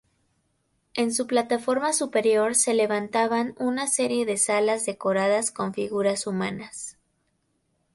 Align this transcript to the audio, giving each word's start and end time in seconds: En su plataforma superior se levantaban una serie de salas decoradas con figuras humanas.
En 0.95 1.13
su 1.13 1.27
plataforma 1.27 1.93
superior 1.93 2.55
se 2.55 2.73
levantaban 2.73 3.53
una 3.59 3.85
serie 3.85 4.25
de 4.25 4.37
salas 4.37 4.83
decoradas 4.83 5.51
con 5.51 5.75
figuras 5.75 6.25
humanas. 6.25 6.97